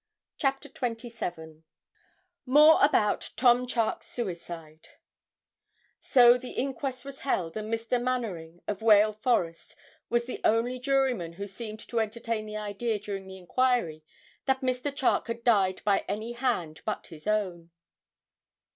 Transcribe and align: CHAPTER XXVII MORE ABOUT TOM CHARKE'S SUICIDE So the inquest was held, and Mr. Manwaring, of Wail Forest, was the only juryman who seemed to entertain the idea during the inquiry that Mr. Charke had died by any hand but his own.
CHAPTER 0.35 0.67
XXVII 0.67 1.61
MORE 2.47 2.79
ABOUT 2.83 3.33
TOM 3.35 3.67
CHARKE'S 3.67 4.07
SUICIDE 4.07 4.87
So 5.99 6.39
the 6.39 6.53
inquest 6.53 7.05
was 7.05 7.19
held, 7.19 7.55
and 7.55 7.71
Mr. 7.71 8.01
Manwaring, 8.01 8.61
of 8.67 8.81
Wail 8.81 9.13
Forest, 9.13 9.75
was 10.09 10.25
the 10.25 10.41
only 10.43 10.79
juryman 10.79 11.33
who 11.33 11.45
seemed 11.45 11.87
to 11.87 11.99
entertain 11.99 12.47
the 12.47 12.57
idea 12.57 12.97
during 12.97 13.27
the 13.27 13.37
inquiry 13.37 14.03
that 14.45 14.61
Mr. 14.61 14.91
Charke 14.91 15.27
had 15.27 15.43
died 15.43 15.83
by 15.85 16.03
any 16.07 16.31
hand 16.31 16.81
but 16.83 17.05
his 17.05 17.27
own. 17.27 17.69